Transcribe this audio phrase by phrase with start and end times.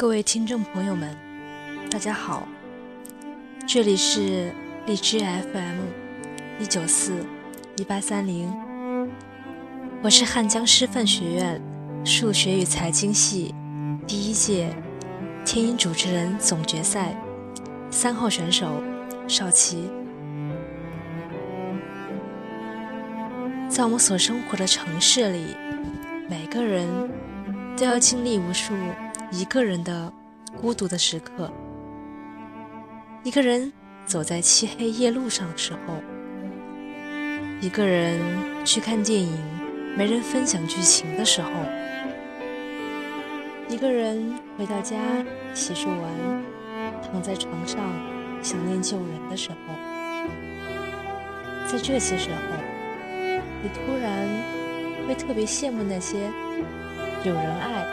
[0.00, 1.14] 各位听众朋友们，
[1.90, 2.48] 大家好，
[3.68, 4.50] 这里是
[4.86, 5.80] 荔枝 FM
[6.58, 7.22] 一九四
[7.76, 8.50] 一八三零，
[10.00, 11.60] 我是汉江师范学院
[12.02, 13.54] 数学与财经系
[14.06, 14.74] 第一届
[15.44, 17.14] 天音主持人总决赛
[17.90, 18.82] 三号选手
[19.28, 19.90] 邵琪。
[23.68, 25.54] 在我们所生活的城市里，
[26.26, 26.88] 每个人
[27.76, 28.72] 都要经历无数
[29.32, 30.12] 一个人的
[30.60, 31.50] 孤独的时刻。
[33.22, 33.72] 一个人
[34.04, 35.94] 走在漆黑夜路上的时候，
[37.60, 38.18] 一个人
[38.64, 39.38] 去看电影，
[39.96, 41.50] 没人分享剧情的时候，
[43.68, 44.96] 一个人回到家
[45.54, 46.10] 洗漱完，
[47.02, 47.78] 躺在床上
[48.42, 49.56] 想念旧人的时候，
[51.70, 52.36] 在这些时候。
[53.62, 54.26] 你突然
[55.06, 56.18] 会特别羡慕那些
[57.24, 57.84] 有人爱、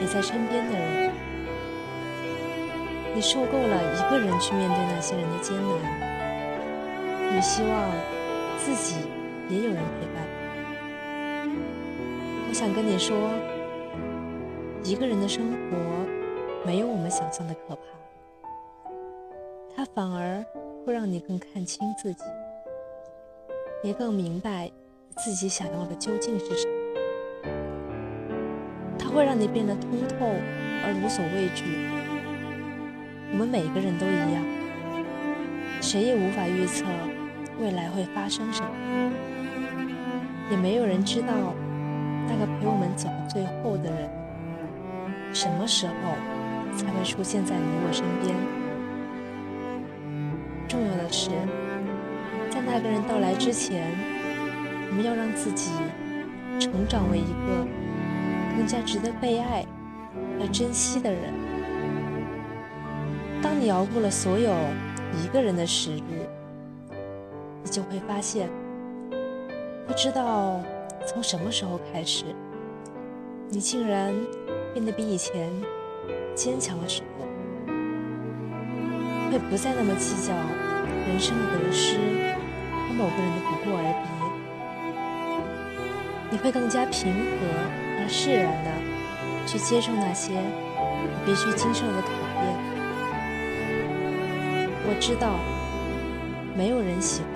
[0.00, 1.12] 也在身边的人。
[3.14, 7.90] 你受够了一个人去面对那些人的艰难，你希望
[8.58, 8.96] 自己
[9.48, 10.24] 也有人陪伴。
[12.48, 13.30] 我想跟你说，
[14.84, 15.76] 一个人的生活
[16.64, 17.82] 没有我们想象的可怕，
[19.76, 20.44] 它反而
[20.86, 22.24] 会让你更看清自己，
[23.82, 24.70] 也更明白。
[25.16, 26.79] 自己想要的究竟是什么？
[29.10, 30.14] 它会让你变得通透
[30.86, 31.64] 而无所畏惧。
[33.32, 34.40] 我们每个人都一样，
[35.80, 36.84] 谁也无法预测
[37.60, 38.70] 未来会发生什么，
[40.48, 41.34] 也没有人知道
[42.28, 44.08] 那个陪我们走到最后的人，
[45.34, 45.92] 什么时候
[46.76, 48.32] 才会出现在你我身边。
[50.68, 51.30] 重要的是，
[52.48, 53.82] 在那个人到来之前。
[54.88, 55.70] 我们要让自己
[56.58, 57.64] 成长为一个
[58.60, 59.64] 更加值得被爱
[60.38, 61.32] 和珍惜的人。
[63.42, 64.54] 当你熬过了所有
[65.18, 66.28] 一个人的时日，
[67.64, 68.50] 你就会发现，
[69.86, 70.60] 不知道
[71.06, 72.26] 从什么时候开始，
[73.48, 74.12] 你竟然
[74.74, 75.50] 变得比以前
[76.34, 77.26] 坚强了许多，
[79.32, 80.34] 会不再那么计较
[81.08, 84.10] 人生的得失和某个人的不过而别。
[86.30, 87.79] 你会更加平和
[88.10, 88.70] 释然的
[89.46, 92.08] 去接受那些你必须经受的考
[92.42, 92.56] 验。
[94.84, 95.38] 我知道，
[96.56, 97.30] 没有人喜欢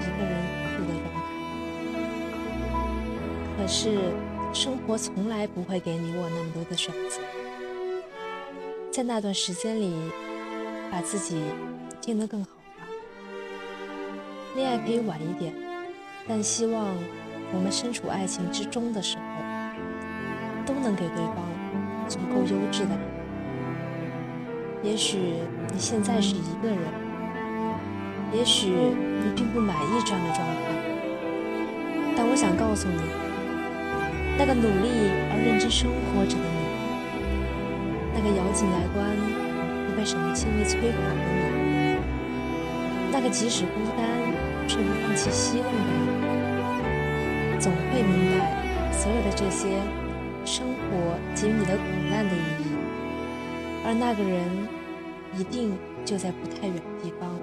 [0.00, 0.34] 一个人
[0.76, 1.14] 孤独的状
[3.56, 3.98] 态，可是
[4.52, 7.20] 生活从来不会给你我那么多的选择。
[8.90, 9.94] 在那段时间里，
[10.90, 11.40] 把自己
[12.04, 12.84] 变得更好吧。
[14.56, 15.54] 恋爱可以晚一点，
[16.28, 16.94] 但希望。
[17.52, 19.22] 我们身处爱情之中的时候，
[20.66, 21.36] 都能给对方
[22.08, 22.90] 足够优质的。
[24.82, 25.18] 也许
[25.72, 26.78] 你现在是一个人，
[28.32, 30.52] 也许你并不满意这样的状态，
[32.16, 33.02] 但我想告诉你，
[34.38, 36.60] 那个努力而认真生活着的你，
[38.14, 39.04] 那个咬紧牙关
[39.86, 41.98] 不被什么轻易摧垮的你，
[43.12, 44.00] 那个即使孤单
[44.66, 47.60] 却不放弃希望的你。
[47.60, 48.56] 总会明白
[48.90, 49.76] 所有的这些
[50.44, 52.76] 生活给予你的苦难的意义，
[53.84, 54.68] 而那个人
[55.38, 57.38] 一定就在不太远的地方，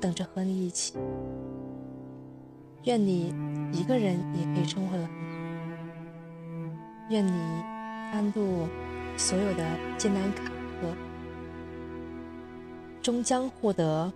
[0.00, 0.94] 等着和你一起。
[2.84, 3.32] 愿你
[3.72, 5.12] 一个人也可以生活的很好，
[7.10, 7.32] 愿你
[8.12, 8.66] 安度
[9.16, 9.64] 所有的
[9.96, 10.94] 艰难坎坷，
[13.00, 14.12] 终将获得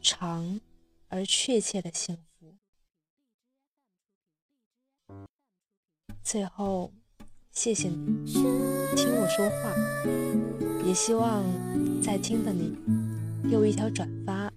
[0.00, 0.60] 长
[1.08, 2.22] 而确切的幸福。
[6.24, 6.92] 最后，
[7.50, 8.32] 谢谢你
[8.96, 9.72] 听我说话，
[10.86, 11.44] 也希望
[12.02, 12.76] 在听的你
[13.50, 14.50] 给我一条转发，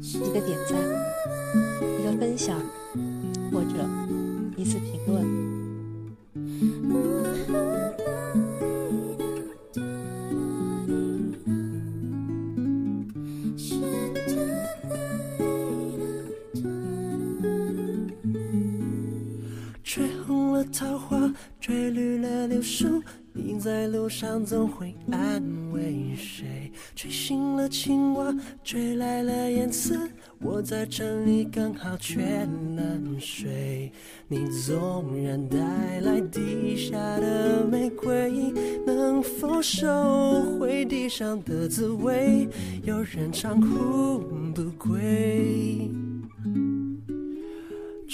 [0.00, 0.78] 一个点赞，
[2.00, 2.58] 一个分享，
[3.52, 3.86] 或者
[4.56, 4.99] 一次评
[21.70, 23.00] 吹绿了柳树，
[23.32, 25.40] 你在路上总会安
[25.70, 26.72] 慰谁？
[26.96, 28.34] 吹醒了青蛙，
[28.64, 29.96] 吹来了燕子，
[30.40, 32.44] 我在这里刚好缺
[32.76, 33.92] 冷水。
[34.26, 38.52] 你纵然带来地下的玫瑰，
[38.84, 42.48] 能否收回地上的滋味？
[42.82, 44.18] 有人长哭
[44.52, 45.88] 不归。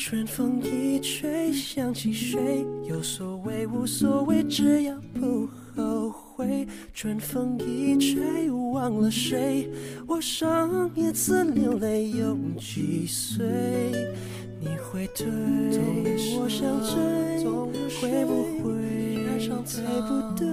[0.09, 2.65] 春风一吹，想起谁？
[2.89, 6.65] 有所谓无所谓，只要不后悔。
[6.95, 9.69] 春风一吹，忘了谁。
[10.07, 13.45] 我上一次流泪有几岁？
[14.61, 15.27] 你会退，
[16.39, 16.95] 我想追，
[18.01, 18.71] 会不会
[19.65, 20.47] 太不对？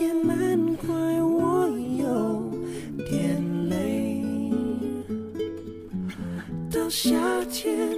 [0.00, 0.88] 也难怪
[1.22, 2.50] 我有
[3.08, 4.24] 点累。
[6.72, 7.96] 到夏天